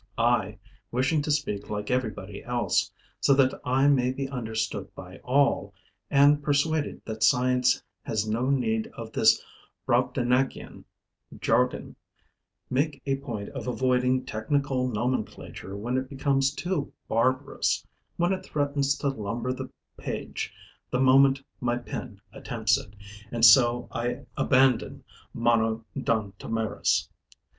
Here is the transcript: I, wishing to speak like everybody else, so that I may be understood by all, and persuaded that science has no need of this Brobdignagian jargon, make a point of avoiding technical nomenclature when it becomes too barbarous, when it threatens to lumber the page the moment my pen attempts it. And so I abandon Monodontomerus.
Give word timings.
I, 0.17 0.57
wishing 0.91 1.21
to 1.21 1.29
speak 1.29 1.69
like 1.69 1.91
everybody 1.91 2.43
else, 2.43 2.91
so 3.19 3.35
that 3.35 3.53
I 3.63 3.87
may 3.87 4.09
be 4.11 4.27
understood 4.29 4.89
by 4.95 5.19
all, 5.19 5.75
and 6.09 6.41
persuaded 6.41 7.03
that 7.05 7.21
science 7.21 7.83
has 8.01 8.27
no 8.27 8.49
need 8.49 8.87
of 8.97 9.11
this 9.11 9.39
Brobdignagian 9.87 10.85
jargon, 11.39 11.95
make 12.67 12.99
a 13.05 13.17
point 13.17 13.49
of 13.49 13.67
avoiding 13.67 14.25
technical 14.25 14.87
nomenclature 14.87 15.77
when 15.77 15.97
it 15.99 16.09
becomes 16.09 16.49
too 16.51 16.91
barbarous, 17.07 17.85
when 18.17 18.33
it 18.33 18.43
threatens 18.43 18.97
to 18.97 19.07
lumber 19.07 19.53
the 19.53 19.69
page 19.97 20.51
the 20.89 20.99
moment 20.99 21.43
my 21.59 21.77
pen 21.77 22.19
attempts 22.33 22.75
it. 22.75 22.95
And 23.29 23.45
so 23.45 23.87
I 23.91 24.25
abandon 24.35 25.03
Monodontomerus. 25.35 27.07